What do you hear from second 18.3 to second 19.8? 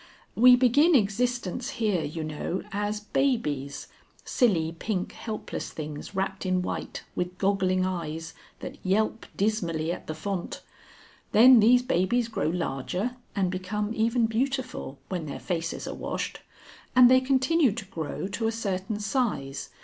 a certain size.